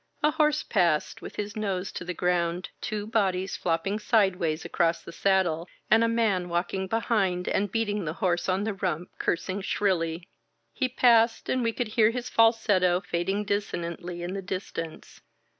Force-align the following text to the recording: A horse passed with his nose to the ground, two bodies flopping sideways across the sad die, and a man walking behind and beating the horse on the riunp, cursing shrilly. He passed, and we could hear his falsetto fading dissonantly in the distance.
A 0.23 0.31
horse 0.31 0.63
passed 0.63 1.21
with 1.21 1.35
his 1.35 1.55
nose 1.55 1.91
to 1.91 2.03
the 2.03 2.15
ground, 2.15 2.69
two 2.81 3.05
bodies 3.05 3.55
flopping 3.55 3.99
sideways 3.99 4.65
across 4.65 5.03
the 5.03 5.11
sad 5.11 5.43
die, 5.43 5.65
and 5.91 6.03
a 6.03 6.07
man 6.07 6.49
walking 6.49 6.87
behind 6.87 7.47
and 7.47 7.71
beating 7.71 8.03
the 8.05 8.13
horse 8.13 8.49
on 8.49 8.63
the 8.63 8.73
riunp, 8.73 9.09
cursing 9.19 9.61
shrilly. 9.61 10.27
He 10.73 10.89
passed, 10.89 11.49
and 11.49 11.61
we 11.61 11.71
could 11.71 11.89
hear 11.89 12.09
his 12.09 12.29
falsetto 12.29 13.01
fading 13.01 13.45
dissonantly 13.45 14.23
in 14.23 14.33
the 14.33 14.41
distance. 14.41 15.21